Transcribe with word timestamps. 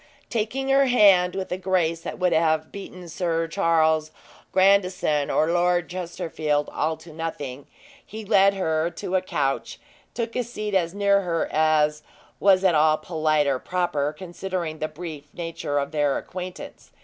Taking 0.31 0.69
her 0.69 0.87
hand, 0.87 1.35
with 1.35 1.51
a 1.51 1.59
grace 1.59 2.01
that 2.01 2.17
would 2.17 2.33
have 2.33 2.71
beaten 2.71 3.07
Sir 3.07 3.47
Charles 3.47 4.09
Grandison 4.51 5.29
or 5.29 5.51
Lord 5.51 5.91
Chesterfield 5.91 6.71
all 6.73 6.97
to 6.97 7.13
nothing, 7.13 7.67
he 8.03 8.25
led 8.25 8.55
her 8.55 8.89
to 8.89 9.15
a 9.15 9.21
couch, 9.21 9.77
and 10.07 10.15
took 10.15 10.35
a 10.35 10.43
seat 10.43 10.73
as 10.73 10.95
near 10.95 11.21
her 11.21 11.47
as 11.51 12.01
was 12.39 12.63
at 12.63 12.73
all 12.73 12.97
polite 12.97 13.45
or 13.45 13.59
proper, 13.59 14.11
considering 14.11 14.79
the 14.79 14.87
brief 14.87 15.25
nature 15.35 15.77
of 15.77 15.91
their 15.91 16.17
acquaintance. 16.17 16.89